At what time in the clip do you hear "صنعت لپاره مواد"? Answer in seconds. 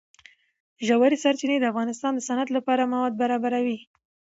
2.27-3.13